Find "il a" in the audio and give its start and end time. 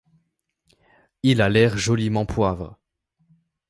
1.21-1.49